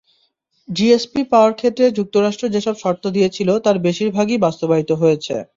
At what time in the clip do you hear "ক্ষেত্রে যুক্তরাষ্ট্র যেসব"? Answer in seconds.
1.53-2.75